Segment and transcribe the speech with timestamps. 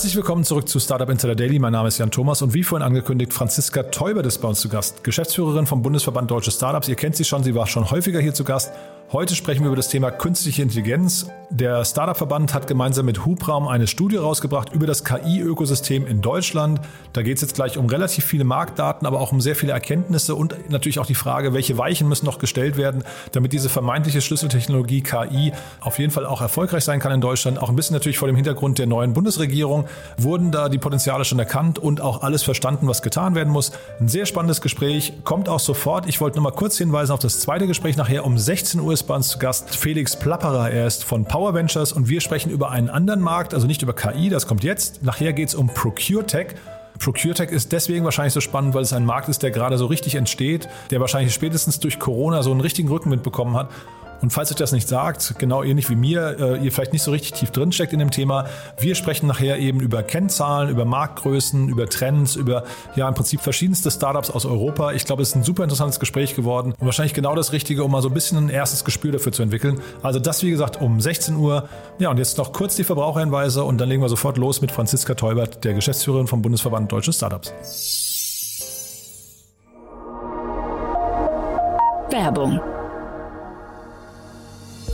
[0.00, 1.58] Herzlich willkommen zurück zu Startup Insider Daily.
[1.58, 4.70] Mein Name ist Jan Thomas und wie vorhin angekündigt, Franziska Teubert ist bei uns zu
[4.70, 6.88] Gast, Geschäftsführerin vom Bundesverband Deutsche Startups.
[6.88, 8.72] Ihr kennt sie schon, sie war schon häufiger hier zu Gast.
[9.12, 11.26] Heute sprechen wir über das Thema künstliche Intelligenz.
[11.50, 16.80] Der Startup-Verband hat gemeinsam mit Hubraum eine Studie rausgebracht über das KI-Ökosystem in Deutschland.
[17.12, 20.36] Da geht es jetzt gleich um relativ viele Marktdaten, aber auch um sehr viele Erkenntnisse
[20.36, 25.00] und natürlich auch die Frage, welche Weichen müssen noch gestellt werden, damit diese vermeintliche Schlüsseltechnologie
[25.00, 27.60] KI auf jeden Fall auch erfolgreich sein kann in Deutschland.
[27.60, 31.40] Auch ein bisschen natürlich vor dem Hintergrund der neuen Bundesregierung wurden da die Potenziale schon
[31.40, 33.72] erkannt und auch alles verstanden, was getan werden muss.
[33.98, 36.08] Ein sehr spannendes Gespräch, kommt auch sofort.
[36.08, 39.06] Ich wollte nur mal kurz hinweisen auf das zweite Gespräch nachher um 16 Uhr ist
[39.06, 40.70] bei uns zu Gast Felix Plapperer.
[40.70, 43.94] Er ist von Power Ventures und wir sprechen über einen anderen Markt, also nicht über
[43.94, 45.02] KI, das kommt jetzt.
[45.02, 46.48] Nachher geht es um ProcureTech.
[46.98, 50.16] ProcureTech ist deswegen wahrscheinlich so spannend, weil es ein Markt ist, der gerade so richtig
[50.16, 53.70] entsteht, der wahrscheinlich spätestens durch Corona so einen richtigen Rückenwind bekommen hat
[54.22, 57.10] und falls euch das nicht sagt, genau ähnlich wie mir, äh, ihr vielleicht nicht so
[57.10, 58.46] richtig tief drin steckt in dem Thema,
[58.78, 62.64] wir sprechen nachher eben über Kennzahlen, über Marktgrößen, über Trends, über
[62.96, 64.92] ja im Prinzip verschiedenste Startups aus Europa.
[64.92, 67.90] Ich glaube, es ist ein super interessantes Gespräch geworden und wahrscheinlich genau das Richtige, um
[67.90, 69.80] mal so ein bisschen ein erstes Gespür dafür zu entwickeln.
[70.02, 71.68] Also das, wie gesagt, um 16 Uhr.
[71.98, 75.14] Ja, und jetzt noch kurz die Verbraucherhinweise und dann legen wir sofort los mit Franziska
[75.14, 77.52] Teubert, der Geschäftsführerin vom Bundesverband Deutsche Startups.
[82.10, 82.60] Werbung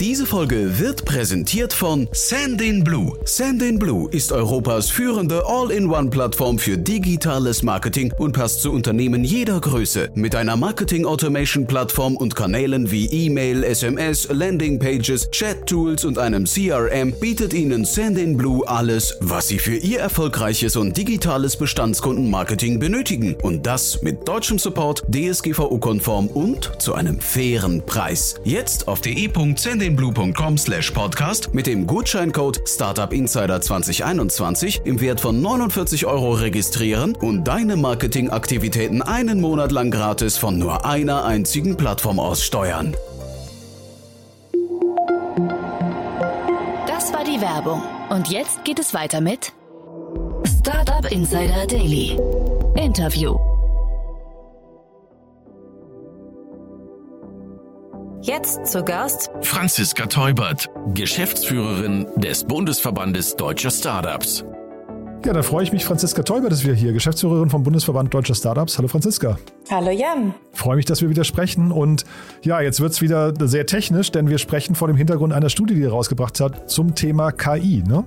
[0.00, 3.16] diese Folge wird präsentiert von Sandin Blue.
[3.24, 10.10] Sandin Blue ist Europas führende All-in-One-Plattform für digitales Marketing und passt zu Unternehmen jeder Größe.
[10.14, 17.84] Mit einer Marketing-Automation-Plattform und Kanälen wie E-Mail, SMS, Landing-Pages, Chat-Tools und einem CRM bietet Ihnen
[17.84, 23.34] Sandin Blue alles, was Sie für Ihr erfolgreiches und digitales Bestandskundenmarketing benötigen.
[23.42, 28.34] Und das mit deutschem Support, DSGVO-konform und zu einem fairen Preis.
[28.44, 35.40] Jetzt auf de.sandin marketingblue.com slash podcast mit dem Gutscheincode Startup Insider 2021 im Wert von
[35.40, 42.18] 49 Euro registrieren und deine Marketingaktivitäten einen Monat lang gratis von nur einer einzigen Plattform
[42.18, 42.96] aus steuern.
[46.86, 47.82] Das war die Werbung.
[48.10, 49.52] Und jetzt geht es weiter mit
[50.44, 52.18] Startup Insider Daily.
[52.74, 53.55] Interview.
[58.26, 64.44] Jetzt zu Gast Franziska Teubert, Geschäftsführerin des Bundesverbandes Deutscher Startups.
[65.24, 68.78] Ja, da freue ich mich, Franziska Teubert ist wieder hier, Geschäftsführerin vom Bundesverband Deutscher Startups.
[68.78, 69.38] Hallo Franziska.
[69.70, 70.34] Hallo Jan.
[70.50, 71.70] Freue mich, dass wir wieder sprechen.
[71.70, 72.04] Und
[72.42, 75.76] ja, jetzt wird es wieder sehr technisch, denn wir sprechen vor dem Hintergrund einer Studie,
[75.76, 78.04] die ihr rausgebracht hat zum Thema KI, ne?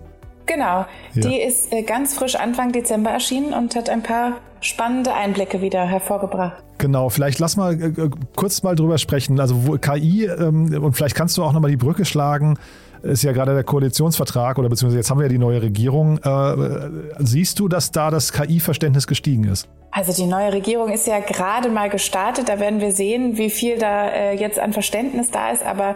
[0.49, 0.85] Genau.
[1.13, 1.29] Ja.
[1.29, 5.85] Die ist äh, ganz frisch Anfang Dezember erschienen und hat ein paar spannende Einblicke wieder
[5.85, 6.63] hervorgebracht.
[6.79, 9.39] Genau, vielleicht lass mal äh, kurz mal drüber sprechen.
[9.39, 12.57] Also wo, KI, ähm, und vielleicht kannst du auch nochmal die Brücke schlagen,
[13.03, 16.17] ist ja gerade der Koalitionsvertrag oder beziehungsweise jetzt haben wir ja die neue Regierung.
[16.17, 16.89] Äh,
[17.19, 19.69] siehst du, dass da das KI-Verständnis gestiegen ist?
[19.91, 22.49] Also die neue Regierung ist ja gerade mal gestartet.
[22.49, 25.63] Da werden wir sehen, wie viel da äh, jetzt an Verständnis da ist.
[25.63, 25.95] Aber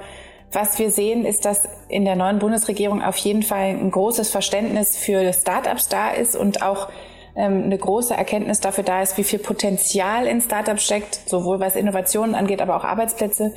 [0.53, 4.97] was wir sehen, ist, dass in der neuen Bundesregierung auf jeden Fall ein großes Verständnis
[4.97, 6.89] für Startups da ist und auch
[7.35, 11.75] ähm, eine große Erkenntnis dafür da ist, wie viel Potenzial in Startups steckt, sowohl was
[11.75, 13.53] Innovationen angeht, aber auch Arbeitsplätze.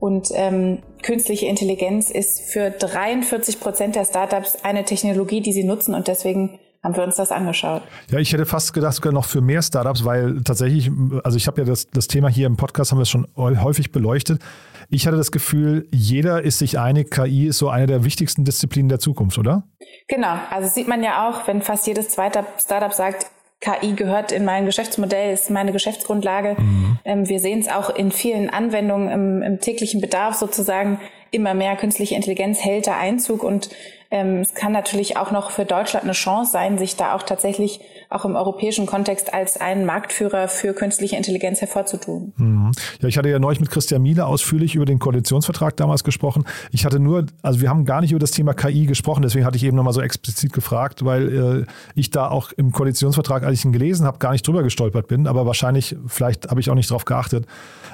[0.00, 5.94] Und ähm, künstliche Intelligenz ist für 43 Prozent der Startups eine Technologie, die sie nutzen
[5.94, 7.82] und deswegen haben wir uns das angeschaut.
[8.10, 10.90] Ja, ich hätte fast gedacht, sogar noch für mehr Startups, weil tatsächlich,
[11.24, 13.92] also ich habe ja das, das Thema hier im Podcast, haben wir es schon häufig
[13.92, 14.40] beleuchtet.
[14.88, 18.88] Ich hatte das Gefühl, jeder ist sich einig, KI ist so eine der wichtigsten Disziplinen
[18.88, 19.64] der Zukunft, oder?
[20.08, 23.26] Genau, also sieht man ja auch, wenn fast jedes zweite Startup sagt,
[23.60, 26.56] KI gehört in mein Geschäftsmodell, ist meine Geschäftsgrundlage.
[26.58, 26.98] Mhm.
[27.04, 30.98] Ähm, wir sehen es auch in vielen Anwendungen im, im täglichen Bedarf sozusagen.
[31.30, 33.68] Immer mehr künstliche Intelligenz hält da Einzug und
[34.10, 37.80] ähm, es kann natürlich auch noch für Deutschland eine Chance sein, sich da auch tatsächlich
[38.08, 42.32] auch im europäischen Kontext als einen Marktführer für künstliche Intelligenz hervorzutun.
[42.36, 42.72] Mhm.
[43.00, 46.44] Ja, ich hatte ja neulich mit Christian Miele ausführlich über den Koalitionsvertrag damals gesprochen.
[46.72, 49.56] Ich hatte nur, also wir haben gar nicht über das Thema KI gesprochen, deswegen hatte
[49.56, 53.64] ich eben nochmal so explizit gefragt, weil äh, ich da auch im Koalitionsvertrag, als ich
[53.64, 56.90] ihn gelesen habe, gar nicht drüber gestolpert bin, aber wahrscheinlich, vielleicht habe ich auch nicht
[56.90, 57.46] drauf geachtet.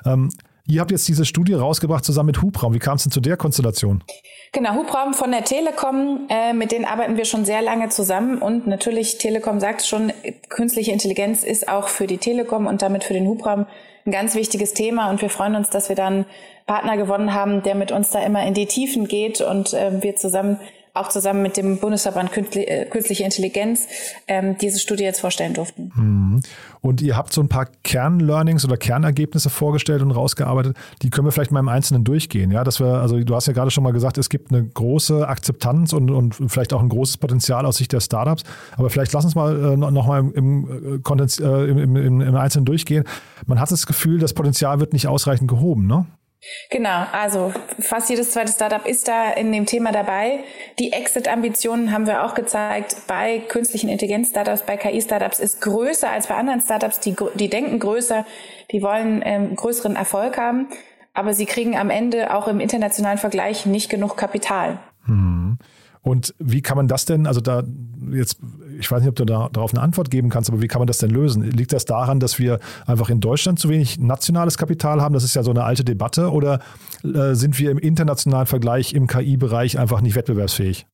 [0.06, 0.30] Ähm,
[0.68, 2.74] Ihr habt jetzt diese Studie rausgebracht zusammen mit Hubraum.
[2.74, 4.02] Wie kam es denn zu der Konstellation?
[4.52, 8.66] Genau, Hubraum von der Telekom, äh, mit denen arbeiten wir schon sehr lange zusammen und
[8.66, 10.12] natürlich, Telekom sagt schon,
[10.48, 13.66] künstliche Intelligenz ist auch für die Telekom und damit für den Hubraum
[14.06, 16.26] ein ganz wichtiges Thema und wir freuen uns, dass wir dann
[16.66, 20.16] Partner gewonnen haben, der mit uns da immer in die Tiefen geht und äh, wir
[20.16, 20.58] zusammen
[20.96, 23.86] auch zusammen mit dem Bundesverband äh, Künstliche Intelligenz
[24.26, 25.92] ähm, diese Studie jetzt vorstellen durften.
[25.94, 26.40] Mhm.
[26.80, 30.76] Und ihr habt so ein paar Kernlearnings oder Kernergebnisse vorgestellt und rausgearbeitet.
[31.02, 32.50] Die können wir vielleicht mal im Einzelnen durchgehen.
[32.50, 35.26] Ja, dass wir, also du hast ja gerade schon mal gesagt, es gibt eine große
[35.26, 38.44] Akzeptanz und, und vielleicht auch ein großes Potenzial aus Sicht der Startups.
[38.76, 42.36] Aber vielleicht lass uns mal äh, noch mal im, im, äh, äh im, im, im
[42.36, 43.04] Einzelnen durchgehen.
[43.46, 46.06] Man hat das Gefühl, das Potenzial wird nicht ausreichend gehoben, ne?
[46.70, 50.40] Genau, also fast jedes zweite Startup ist da in dem Thema dabei.
[50.78, 56.36] Die Exit-Ambitionen haben wir auch gezeigt bei künstlichen Intelligenz-Startups, bei KI-Startups ist größer als bei
[56.36, 57.00] anderen Startups.
[57.00, 58.24] Die, die denken größer,
[58.70, 60.68] die wollen ähm, größeren Erfolg haben,
[61.14, 64.78] aber sie kriegen am Ende auch im internationalen Vergleich nicht genug Kapital.
[65.06, 65.58] Hm.
[66.02, 67.64] Und wie kann man das denn, also da
[68.12, 68.38] jetzt,
[68.78, 70.86] ich weiß nicht, ob du da, darauf eine Antwort geben kannst, aber wie kann man
[70.86, 71.42] das denn lösen?
[71.42, 75.14] Liegt das daran, dass wir einfach in Deutschland zu wenig nationales Kapital haben?
[75.14, 76.30] Das ist ja so eine alte Debatte.
[76.30, 76.60] Oder
[77.04, 80.86] äh, sind wir im internationalen Vergleich im KI-Bereich einfach nicht wettbewerbsfähig?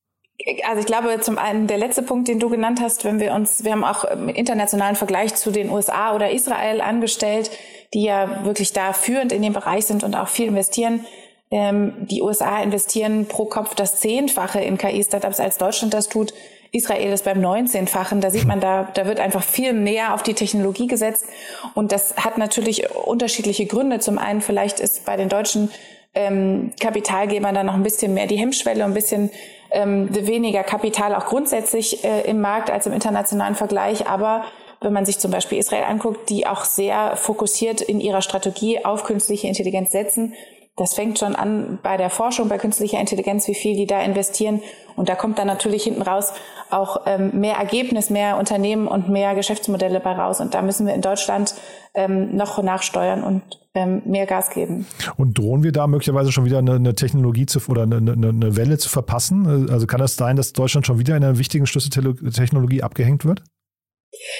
[0.67, 3.65] Also ich glaube, zum einen der letzte Punkt, den du genannt hast, wenn wir uns,
[3.65, 7.51] wir haben auch im internationalen Vergleich zu den USA oder Israel angestellt,
[7.95, 11.05] die ja wirklich da führend in dem Bereich sind und auch viel investieren.
[11.51, 16.33] Ähm, die USA investieren pro Kopf das Zehnfache in KI-Startups, als Deutschland das tut.
[16.73, 18.23] Israel ist beim 19-fachen.
[18.23, 21.27] Da sieht man, da, da wird einfach viel näher auf die Technologie gesetzt.
[21.75, 24.01] Und das hat natürlich unterschiedliche Gründe.
[24.01, 25.71] Zum einen vielleicht ist bei den deutschen
[26.15, 29.31] ähm, Kapitalgebern da noch ein bisschen mehr die Hemmschwelle, ein bisschen
[29.71, 34.07] ähm, weniger Kapital auch grundsätzlich äh, im Markt als im internationalen Vergleich.
[34.07, 34.45] Aber
[34.81, 39.05] wenn man sich zum Beispiel Israel anguckt, die auch sehr fokussiert in ihrer Strategie auf
[39.05, 40.35] künstliche Intelligenz setzen,
[40.77, 44.63] das fängt schon an bei der Forschung, bei künstlicher Intelligenz, wie viel die da investieren.
[44.97, 46.33] Und da kommt dann natürlich hinten raus
[46.71, 50.41] auch ähm, mehr Ergebnis, mehr Unternehmen und mehr Geschäftsmodelle bei raus.
[50.41, 51.55] Und da müssen wir in Deutschland
[51.95, 53.43] ähm, noch nachsteuern und
[53.75, 54.87] ähm, mehr Gas geben.
[55.17, 58.57] Und drohen wir da möglicherweise schon wieder eine, eine Technologie zu, oder eine, eine, eine
[58.57, 59.69] Welle zu verpassen?
[59.71, 63.43] Also kann das sein, dass Deutschland schon wieder in einer wichtigen Schlüsseltechnologie abgehängt wird?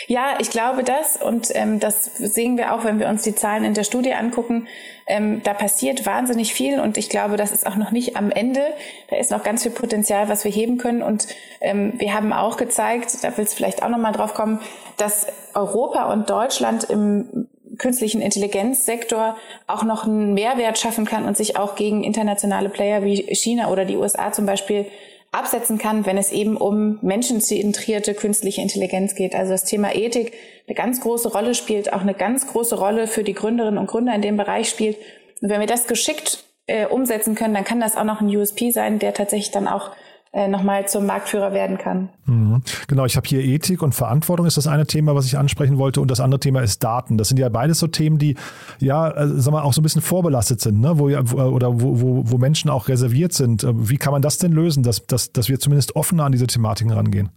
[0.07, 3.65] Ja, ich glaube das und ähm, das sehen wir auch, wenn wir uns die Zahlen
[3.65, 4.69] in der Studie angucken.
[5.07, 8.61] Ähm, da passiert wahnsinnig viel und ich glaube, das ist auch noch nicht am Ende.
[9.09, 11.27] Da ist noch ganz viel Potenzial, was wir heben können und
[11.61, 14.61] ähm, wir haben auch gezeigt, da will es vielleicht auch noch mal drauf kommen,
[14.99, 17.49] dass Europa und Deutschland im
[17.79, 19.37] künstlichen Intelligenzsektor
[19.67, 23.87] auch noch einen Mehrwert schaffen kann und sich auch gegen internationale Player wie China oder
[23.87, 24.87] die USA zum Beispiel
[25.33, 29.35] absetzen kann, wenn es eben um menschenzentrierte künstliche Intelligenz geht.
[29.35, 30.33] Also das Thema Ethik
[30.67, 34.15] eine ganz große Rolle spielt, auch eine ganz große Rolle für die Gründerinnen und Gründer
[34.15, 34.99] in dem Bereich spielt.
[35.41, 38.71] Und wenn wir das geschickt äh, umsetzen können, dann kann das auch noch ein USP
[38.71, 39.91] sein, der tatsächlich dann auch
[40.33, 42.09] nochmal zum Marktführer werden kann.
[42.25, 42.63] Mhm.
[42.89, 46.01] Genau, ich habe hier Ethik und Verantwortung ist das eine Thema, was ich ansprechen wollte
[46.01, 47.19] und das andere Thema ist Daten.
[47.19, 48.37] Das sind ja beides so Themen, die
[48.79, 50.99] ja, äh, sagen wir auch so ein bisschen vorbelastet sind, ne?
[50.99, 53.63] wo, oder wo, wo, wo Menschen auch reserviert sind.
[53.63, 56.47] Äh, wie kann man das denn lösen, dass, dass, dass wir zumindest offener an diese
[56.47, 57.31] Thematiken rangehen?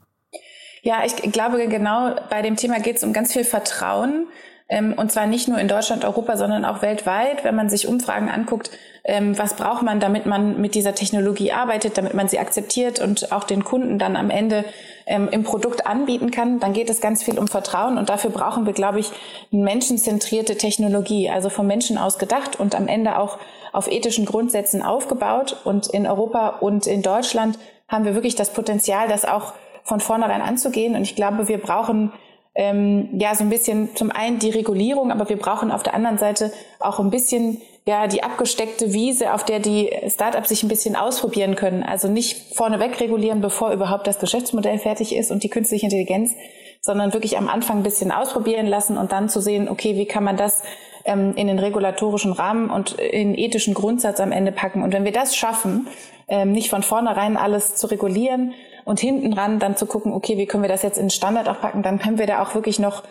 [0.81, 4.27] Ja, ich glaube genau, bei dem Thema geht es um ganz viel Vertrauen.
[4.67, 7.43] Ähm, und zwar nicht nur in Deutschland, Europa, sondern auch weltweit.
[7.43, 8.71] Wenn man sich Umfragen anguckt,
[9.03, 13.31] ähm, was braucht man, damit man mit dieser Technologie arbeitet, damit man sie akzeptiert und
[13.31, 14.65] auch den Kunden dann am Ende
[15.05, 18.65] ähm, im Produkt anbieten kann, dann geht es ganz viel um Vertrauen und dafür brauchen
[18.65, 19.11] wir, glaube ich,
[19.51, 23.37] menschenzentrierte Technologie, also vom Menschen aus gedacht und am Ende auch
[23.71, 25.57] auf ethischen Grundsätzen aufgebaut.
[25.63, 29.53] Und in Europa und in Deutschland haben wir wirklich das Potenzial, das auch
[29.83, 30.95] von vornherein anzugehen.
[30.95, 32.11] Und ich glaube, wir brauchen
[32.55, 36.17] ähm, ja so ein bisschen zum einen die Regulierung, aber wir brauchen auf der anderen
[36.17, 40.95] Seite auch ein bisschen ja die abgesteckte Wiese, auf der die Startups sich ein bisschen
[40.95, 41.83] ausprobieren können.
[41.83, 46.33] Also nicht vorneweg regulieren, bevor überhaupt das Geschäftsmodell fertig ist und die künstliche Intelligenz,
[46.81, 50.23] sondern wirklich am Anfang ein bisschen ausprobieren lassen und dann zu sehen, okay, wie kann
[50.23, 50.63] man das
[51.03, 54.81] ähm, in den regulatorischen Rahmen und in ethischen Grundsatz am Ende packen.
[54.81, 55.87] Und wenn wir das schaffen,
[56.27, 58.53] ähm, nicht von vornherein alles zu regulieren,
[58.85, 61.59] und hinten ran dann zu gucken, okay, wie können wir das jetzt in Standard auch
[61.59, 63.03] packen, dann können wir da auch wirklich noch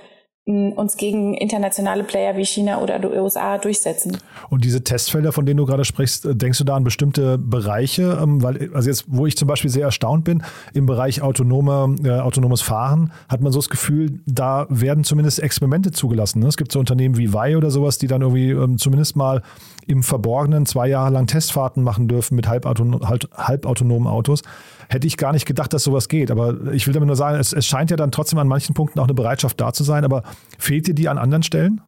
[0.46, 4.18] uns gegen internationale Player wie China oder die USA durchsetzen.
[4.50, 8.18] Und diese Testfelder, von denen du gerade sprichst, äh, denkst du da an bestimmte Bereiche?
[8.22, 10.42] Ähm, weil, also jetzt, wo ich zum Beispiel sehr erstaunt bin,
[10.74, 15.92] im Bereich autonome, äh, autonomes Fahren hat man so das Gefühl, da werden zumindest Experimente
[15.92, 16.40] zugelassen.
[16.40, 16.48] Ne?
[16.48, 19.40] Es gibt so Unternehmen wie Wei oder sowas, die dann irgendwie ähm, zumindest mal
[19.86, 24.42] im Verborgenen zwei Jahre lang Testfahrten machen dürfen mit halb, halbautonomen Autos
[24.88, 26.30] hätte ich gar nicht gedacht, dass sowas geht.
[26.30, 28.98] Aber ich will damit nur sagen, es, es scheint ja dann trotzdem an manchen Punkten
[29.00, 30.04] auch eine Bereitschaft da zu sein.
[30.04, 30.22] Aber
[30.58, 31.80] fehlt dir die an anderen Stellen?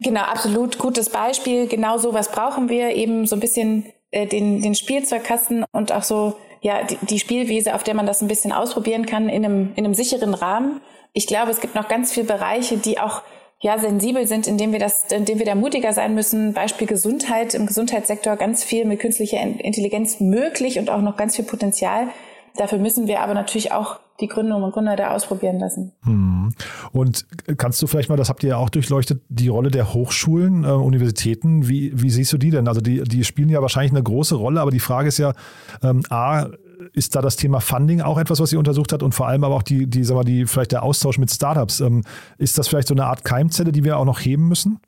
[0.00, 1.68] Genau, absolut gutes Beispiel.
[1.68, 2.94] Genau sowas brauchen wir.
[2.94, 7.74] Eben so ein bisschen äh, den, den Spielzeugkasten und auch so ja die, die Spielwiese,
[7.74, 10.80] auf der man das ein bisschen ausprobieren kann in einem, in einem sicheren Rahmen.
[11.12, 13.22] Ich glaube, es gibt noch ganz viele Bereiche, die auch
[13.62, 16.52] ja, sensibel sind, indem wir das, indem wir da mutiger sein müssen.
[16.52, 17.54] Beispiel Gesundheit.
[17.54, 22.08] Im Gesundheitssektor ganz viel mit künstlicher Intelligenz möglich und auch noch ganz viel Potenzial.
[22.56, 25.92] Dafür müssen wir aber natürlich auch die Gründerinnen und Gründer da ausprobieren lassen.
[26.02, 26.52] Hm.
[26.90, 27.24] Und
[27.56, 30.68] kannst du vielleicht mal, das habt ihr ja auch durchleuchtet, die Rolle der Hochschulen, äh,
[30.68, 32.66] Universitäten, wie, wie siehst du die denn?
[32.66, 35.34] Also die, die spielen ja wahrscheinlich eine große Rolle, aber die Frage ist ja,
[35.82, 36.48] ähm, A,
[36.92, 39.54] ist da das Thema Funding auch etwas, was ihr untersucht hat und vor allem aber
[39.54, 41.80] auch die, die, sag mal, die, vielleicht der Austausch mit Startups.
[41.80, 42.04] Ähm,
[42.38, 44.80] ist das vielleicht so eine Art Keimzelle, die wir auch noch heben müssen?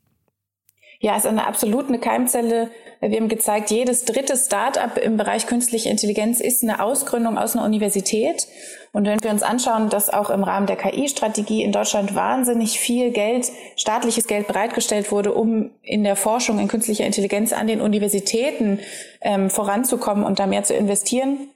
[1.01, 2.71] Ja, es ist eine absolut eine Keimzelle.
[3.01, 7.67] Wir haben gezeigt, jedes dritte Start-up im Bereich künstliche Intelligenz ist eine Ausgründung aus einer
[7.67, 8.47] Universität.
[8.93, 13.11] Und wenn wir uns anschauen, dass auch im Rahmen der KI-Strategie in Deutschland wahnsinnig viel
[13.11, 18.79] Geld, staatliches Geld bereitgestellt wurde, um in der Forschung in künstlicher Intelligenz an den Universitäten
[19.21, 21.49] ähm, voranzukommen und da mehr zu investieren,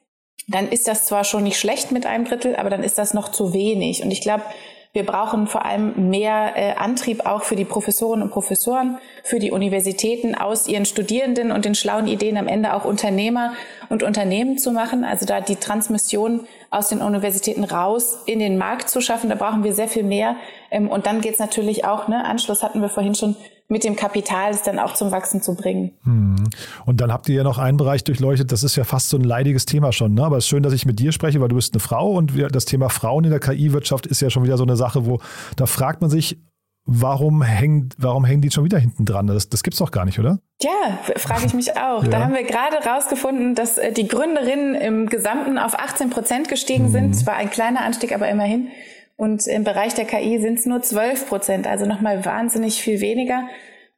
[0.47, 3.31] dann ist das zwar schon nicht schlecht mit einem Drittel, aber dann ist das noch
[3.31, 4.03] zu wenig.
[4.03, 4.45] Und ich glaube,
[4.95, 9.51] wir brauchen vor allem mehr äh, Antrieb auch für die Professorinnen und Professoren, für die
[9.51, 13.53] Universitäten aus ihren Studierenden und den schlauen Ideen am Ende auch Unternehmer
[13.91, 15.05] und Unternehmen zu machen.
[15.05, 19.63] Also da die Transmission aus den Universitäten raus in den Markt zu schaffen, da brauchen
[19.63, 20.37] wir sehr viel mehr.
[20.71, 23.37] Ähm, und dann geht es natürlich auch, ne, Anschluss hatten wir vorhin schon,
[23.69, 25.93] mit dem Kapital es dann auch zum Wachsen zu bringen.
[26.05, 26.49] Hm.
[26.87, 29.25] Und dann habt ihr ja noch einen Bereich durchleuchtet, das ist ja fast so ein
[29.25, 30.15] leidiges Thema schon.
[30.15, 30.25] Ne?
[30.25, 32.33] Aber es ist schön, dass ich mit dir spreche, weil du bist eine Frau und
[32.53, 35.21] das Thema Frauen in der KI-Wirtschaft ist ja schon wieder so eine Sache, wo
[35.57, 36.39] da fragt man sich,
[36.89, 39.27] warum hängen, warum hängen die schon wieder hinten dran?
[39.27, 40.39] Das, das gibt's doch gar nicht, oder?
[40.63, 42.03] Ja, frage ich mich auch.
[42.03, 42.09] Ja.
[42.09, 46.85] Da haben wir gerade rausgefunden, dass äh, die Gründerinnen im Gesamten auf 18 Prozent gestiegen
[46.85, 46.93] mhm.
[46.93, 47.11] sind.
[47.15, 48.69] Es war ein kleiner Anstieg, aber immerhin.
[49.19, 53.49] Und im Bereich der KI sind es nur 12 Prozent, also nochmal wahnsinnig viel weniger.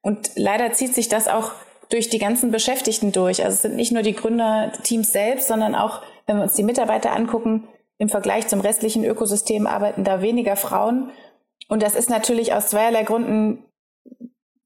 [0.00, 1.52] Und leider zieht sich das auch
[1.90, 3.44] durch die ganzen Beschäftigten durch.
[3.44, 7.14] Also es sind nicht nur die Gründerteams selbst, sondern auch, wenn wir uns die Mitarbeiter
[7.14, 11.10] angucken, im Vergleich zum restlichen Ökosystem arbeiten da weniger Frauen.
[11.68, 13.62] Und das ist natürlich aus zweierlei Gründen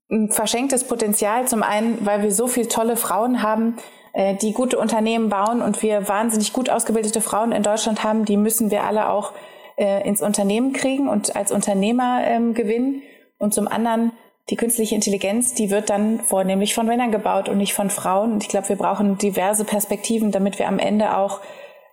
[0.09, 1.49] ein verschenktes Potenzial.
[1.49, 3.75] Zum einen, weil wir so viele tolle Frauen haben,
[4.13, 8.37] äh, die gute Unternehmen bauen und wir wahnsinnig gut ausgebildete Frauen in Deutschland haben, die
[8.37, 9.33] müssen wir alle auch
[9.77, 13.01] äh, ins Unternehmen kriegen und als Unternehmer ähm, gewinnen.
[13.37, 14.11] Und zum anderen
[14.49, 18.33] die künstliche Intelligenz, die wird dann vornehmlich von Männern gebaut und nicht von Frauen.
[18.33, 21.41] Und ich glaube, wir brauchen diverse Perspektiven, damit wir am Ende auch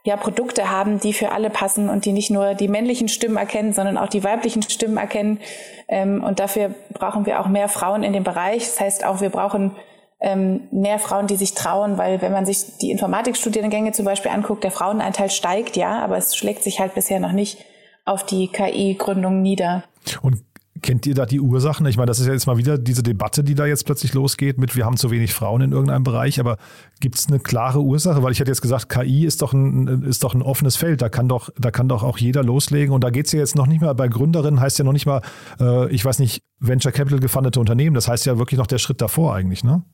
[0.04, 3.72] ja Produkte haben, die für alle passen und die nicht nur die männlichen Stimmen erkennen,
[3.72, 5.40] sondern auch die weiblichen Stimmen erkennen.
[5.88, 8.64] Ähm, und dafür brauchen wir auch mehr Frauen in dem Bereich.
[8.64, 9.76] Das heißt auch, wir brauchen
[10.20, 14.62] ähm, mehr Frauen, die sich trauen, weil wenn man sich die Informatikstudiengänge zum Beispiel anguckt,
[14.62, 17.64] der Frauenanteil steigt, ja, aber es schlägt sich halt bisher noch nicht
[18.04, 19.84] auf die KI-Gründung nieder.
[20.22, 20.42] Und
[20.82, 21.86] Kennt ihr da die Ursachen?
[21.86, 24.58] Ich meine, das ist ja jetzt mal wieder diese Debatte, die da jetzt plötzlich losgeht
[24.58, 26.56] mit, wir haben zu wenig Frauen in irgendeinem Bereich, aber
[26.98, 28.22] gibt es eine klare Ursache?
[28.24, 31.08] Weil ich hätte jetzt gesagt, KI ist doch ein, ist doch ein offenes Feld, da
[31.08, 33.68] kann doch, da kann doch auch jeder loslegen und da geht es ja jetzt noch
[33.68, 35.22] nicht mal, bei Gründerinnen heißt ja noch nicht mal,
[35.60, 39.00] äh, ich weiß nicht, Venture Capital gefundete Unternehmen, das heißt ja wirklich noch der Schritt
[39.00, 39.84] davor eigentlich, ne?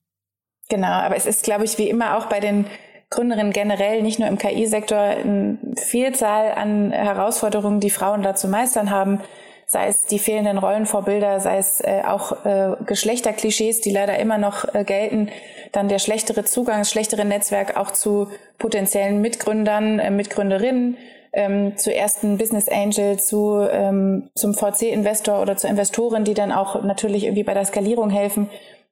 [0.71, 2.67] Genau, aber es ist, glaube ich, wie immer auch bei den
[3.11, 8.91] Gründerinnen generell, nicht nur im KI-Sektor, eine Vielzahl an Herausforderungen, die Frauen da zu meistern
[8.91, 9.21] haben.
[9.67, 14.75] Sei es die fehlenden Rollenvorbilder, sei es äh, auch äh, Geschlechterklischees, die leider immer noch
[14.75, 15.29] äh, gelten,
[15.73, 20.97] dann der schlechtere Zugang, das schlechtere Netzwerk auch zu potenziellen Mitgründern, äh, Mitgründerinnen,
[21.35, 26.83] ähm, zu ersten Business Angel, zu, ähm, zum VC-Investor oder zur Investorin, die dann auch
[26.83, 28.49] natürlich irgendwie bei der Skalierung helfen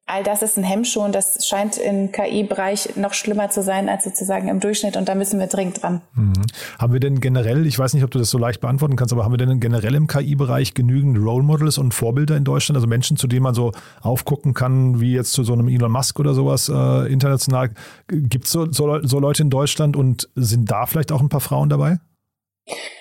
[0.06, 4.04] all das ist ein Hemmschuh und das scheint im KI-Bereich noch schlimmer zu sein als
[4.04, 6.00] sozusagen im Durchschnitt und da müssen wir dringend dran.
[6.14, 6.32] Mhm.
[6.78, 9.24] Haben wir denn generell, ich weiß nicht, ob du das so leicht beantworten kannst, aber
[9.24, 13.16] haben wir denn generell im KI-Bereich genügend Role Models und Vorbilder in Deutschland, also Menschen,
[13.16, 16.68] zu denen man so aufgucken kann, wie jetzt zu so einem Elon Musk oder sowas
[16.68, 17.70] äh, international?
[18.06, 21.40] Gibt es so, so, so Leute in Deutschland und sind da vielleicht auch ein paar
[21.40, 21.98] Frauen dabei?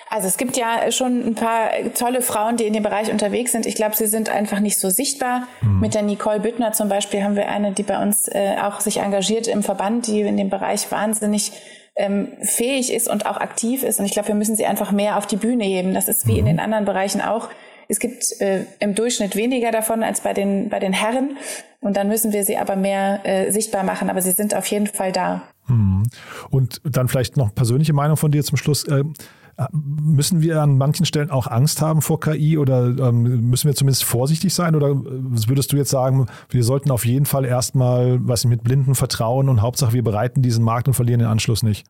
[0.08, 3.66] Also es gibt ja schon ein paar tolle Frauen, die in dem Bereich unterwegs sind.
[3.66, 5.48] Ich glaube, sie sind einfach nicht so sichtbar.
[5.60, 5.80] Mhm.
[5.80, 8.98] Mit der Nicole Büttner zum Beispiel haben wir eine, die bei uns äh, auch sich
[8.98, 11.52] engagiert im Verband, die in dem Bereich wahnsinnig
[11.96, 13.98] ähm, fähig ist und auch aktiv ist.
[13.98, 15.94] Und ich glaube, wir müssen sie einfach mehr auf die Bühne heben.
[15.94, 16.38] Das ist wie mhm.
[16.38, 17.48] in den anderen Bereichen auch.
[17.88, 21.36] Es gibt äh, im Durchschnitt weniger davon als bei den, bei den Herren.
[21.80, 24.10] Und dann müssen wir sie aber mehr äh, sichtbar machen.
[24.10, 25.42] Aber sie sind auf jeden Fall da.
[25.68, 26.04] Mhm.
[26.50, 28.86] Und dann vielleicht noch persönliche Meinung von dir zum Schluss.
[29.56, 33.74] Äh, Müssen wir an manchen Stellen auch Angst haben vor KI oder ähm, müssen wir
[33.74, 34.74] zumindest vorsichtig sein?
[34.74, 39.48] Oder würdest du jetzt sagen, wir sollten auf jeden Fall erstmal was mit blinden Vertrauen
[39.48, 41.86] und Hauptsache wir bereiten diesen Markt und verlieren den Anschluss nicht?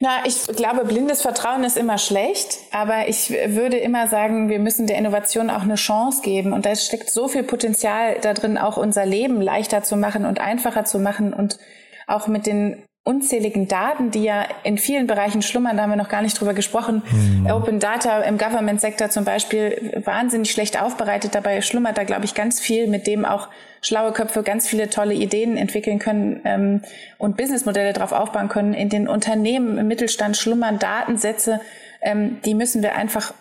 [0.00, 4.86] Na, ich glaube, blindes Vertrauen ist immer schlecht, aber ich würde immer sagen, wir müssen
[4.86, 6.52] der Innovation auch eine Chance geben.
[6.52, 10.40] Und da steckt so viel Potenzial da drin, auch unser Leben leichter zu machen und
[10.40, 11.58] einfacher zu machen und
[12.06, 16.08] auch mit den unzähligen Daten, die ja in vielen Bereichen schlummern, da haben wir noch
[16.08, 17.02] gar nicht drüber gesprochen.
[17.12, 17.46] Mhm.
[17.50, 21.34] Open Data im Government-Sektor zum Beispiel wahnsinnig schlecht aufbereitet.
[21.34, 23.48] Dabei schlummert da, glaube ich, ganz viel, mit dem auch
[23.82, 26.80] schlaue Köpfe ganz viele tolle Ideen entwickeln können ähm,
[27.18, 28.72] und Businessmodelle darauf aufbauen können.
[28.72, 31.60] In den Unternehmen im Mittelstand schlummern Datensätze,
[32.00, 33.34] ähm, die müssen wir einfach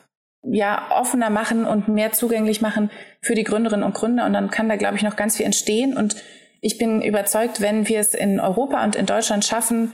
[0.46, 2.92] ja offener machen und mehr zugänglich machen
[3.22, 4.26] für die Gründerinnen und Gründer.
[4.26, 5.96] Und dann kann da, glaube ich, noch ganz viel entstehen.
[5.96, 6.18] Und
[6.64, 9.94] ich bin überzeugt, wenn wir es in Europa und in Deutschland schaffen,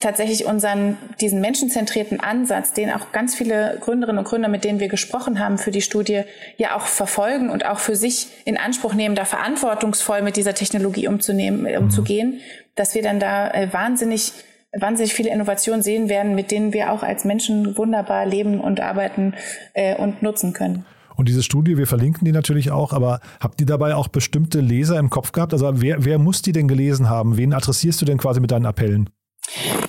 [0.00, 4.88] tatsächlich unseren, diesen menschenzentrierten Ansatz, den auch ganz viele Gründerinnen und Gründer, mit denen wir
[4.88, 6.22] gesprochen haben für die Studie,
[6.56, 11.08] ja auch verfolgen und auch für sich in Anspruch nehmen, da verantwortungsvoll mit dieser Technologie
[11.08, 12.40] umzunehmen, äh, umzugehen,
[12.74, 14.32] dass wir dann da äh, wahnsinnig
[14.72, 19.34] wahnsinnig viele Innovationen sehen werden, mit denen wir auch als Menschen wunderbar leben und arbeiten
[19.72, 20.84] äh, und nutzen können.
[21.18, 25.00] Und diese Studie, wir verlinken die natürlich auch, aber habt ihr dabei auch bestimmte Leser
[25.00, 25.52] im Kopf gehabt?
[25.52, 27.36] Also wer, wer muss die denn gelesen haben?
[27.36, 29.10] Wen adressierst du denn quasi mit deinen Appellen?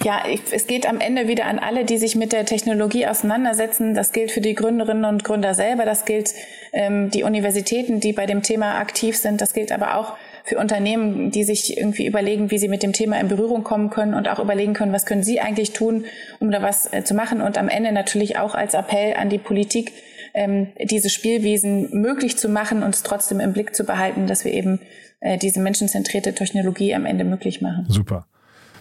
[0.04, 3.94] Ja, ich, es geht am Ende wieder an alle, die sich mit der Technologie auseinandersetzen.
[3.94, 6.34] Das gilt für die Gründerinnen und Gründer selber, das gilt
[6.74, 11.30] ähm, die Universitäten, die bei dem Thema aktiv sind, das gilt aber auch für Unternehmen,
[11.30, 14.40] die sich irgendwie überlegen, wie sie mit dem Thema in Berührung kommen können und auch
[14.40, 16.06] überlegen können, was können sie eigentlich tun,
[16.40, 17.42] um da was äh, zu machen.
[17.42, 19.92] Und am Ende natürlich auch als Appell an die Politik,
[20.40, 24.54] ähm, diese Spielwiesen möglich zu machen und es trotzdem im Blick zu behalten, dass wir
[24.54, 24.80] eben
[25.20, 27.86] äh, diese menschenzentrierte Technologie am Ende möglich machen.
[27.90, 28.26] Super.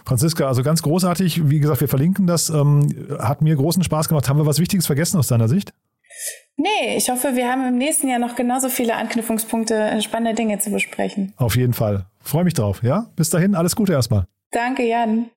[0.05, 1.49] Franziska, also ganz großartig.
[1.49, 2.49] Wie gesagt, wir verlinken das.
[2.49, 2.89] Ähm,
[3.19, 4.29] hat mir großen Spaß gemacht.
[4.29, 5.73] Haben wir was Wichtiges vergessen aus deiner Sicht?
[6.55, 10.59] Nee, ich hoffe, wir haben im nächsten Jahr noch genauso viele Anknüpfungspunkte, äh, spannende Dinge
[10.59, 11.33] zu besprechen.
[11.37, 12.05] Auf jeden Fall.
[12.21, 12.81] Freue mich drauf.
[12.83, 14.25] Ja, bis dahin, alles Gute erstmal.
[14.51, 15.29] Danke, Jan.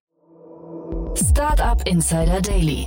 [1.15, 2.87] Startup Insider Daily,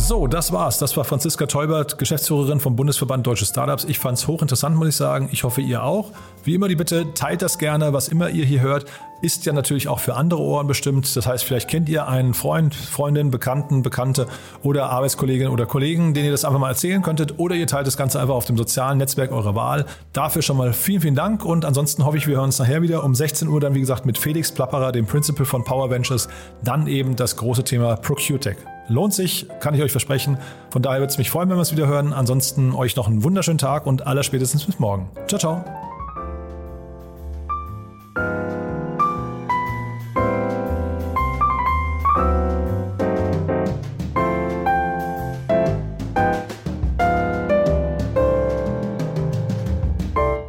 [0.00, 0.78] So, das war's.
[0.78, 3.84] Das war Franziska Teubert, Geschäftsführerin vom Bundesverband Deutsche Startups.
[3.84, 5.28] Ich fand es hochinteressant, muss ich sagen.
[5.32, 6.12] Ich hoffe, ihr auch.
[6.44, 7.92] Wie immer die Bitte, teilt das gerne.
[7.92, 8.86] Was immer ihr hier hört,
[9.22, 11.14] ist ja natürlich auch für andere Ohren bestimmt.
[11.16, 14.28] Das heißt, vielleicht kennt ihr einen Freund, Freundin, Bekannten, Bekannte
[14.62, 17.38] oder Arbeitskollegin oder Kollegen, denen ihr das einfach mal erzählen könntet.
[17.38, 19.84] Oder ihr teilt das Ganze einfach auf dem sozialen Netzwerk eurer Wahl.
[20.12, 21.44] Dafür schon mal vielen, vielen Dank.
[21.44, 24.06] Und ansonsten hoffe ich, wir hören uns nachher wieder um 16 Uhr dann, wie gesagt,
[24.06, 26.28] mit Felix Plapperer, dem Principal von Power Ventures.
[26.62, 28.77] Dann eben das große Thema ProcureTech.
[28.88, 30.38] Lohnt sich, kann ich euch versprechen.
[30.70, 32.12] Von daher würde es mich freuen, wenn wir es wieder hören.
[32.12, 35.10] Ansonsten euch noch einen wunderschönen Tag und aller spätestens bis morgen.
[35.26, 35.64] Ciao, ciao.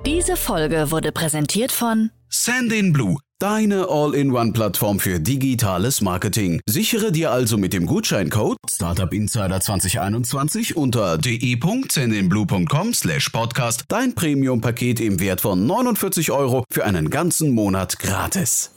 [0.06, 6.60] Diese Folge wurde präsentiert von Sandin Blue Deine All-in-One-Plattform für digitales Marketing.
[6.66, 15.00] Sichere dir also mit dem Gutscheincode Startup Insider 2021 unter de.zendenblue.com slash podcast dein Premium-Paket
[15.00, 18.72] im Wert von 49 Euro für einen ganzen Monat gratis.